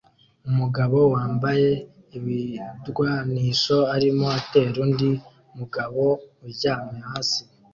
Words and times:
Umugabo 0.49 0.97
wambaye 1.13 1.69
ibirwanisho 2.17 3.77
arimo 3.95 4.25
atera 4.39 4.75
undi 4.85 5.09
mugabo 5.57 6.03
uryamye 6.43 6.99
hasi 7.09 7.41